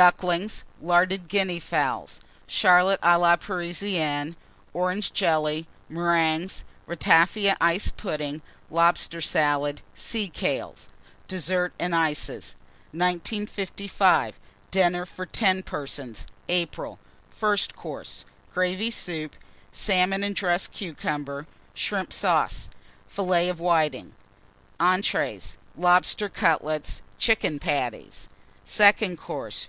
Ducklings. 0.00 0.62
Larded 0.80 1.26
Guinea 1.26 1.58
Fowls. 1.58 2.20
Charlotte 2.46 3.00
a 3.02 3.18
la 3.18 3.34
Parisienne. 3.34 4.36
Orange 4.72 5.12
Jelly. 5.12 5.66
Meringues. 5.88 6.62
Ratafia 6.86 7.56
Ice 7.60 7.90
Pudding. 7.90 8.40
Lobster 8.70 9.20
Salad. 9.20 9.82
Sea 9.96 10.28
kale. 10.28 10.76
DESSERT 11.26 11.72
AND 11.80 11.96
ICES. 11.96 12.54
1955. 12.92 14.38
DINNER 14.70 15.04
FOR 15.04 15.26
10 15.26 15.64
PERSONS 15.64 16.28
(April). 16.48 17.00
FIRST 17.30 17.74
COURSE 17.74 18.24
Gravy 18.54 18.92
Soup. 18.92 19.34
Salmon 19.72 20.22
and 20.22 20.36
Dressed 20.36 20.70
Cucumber. 20.70 21.48
Shrimp 21.74 22.12
Sauce. 22.12 22.70
Fillets 23.08 23.50
of 23.50 23.58
Whitings. 23.58 24.14
ENTREES. 24.78 25.58
Lobster 25.76 26.28
Cutlets. 26.28 27.02
Chicken 27.18 27.58
Patties. 27.58 28.28
SECOND 28.64 29.18
COURSE. 29.18 29.66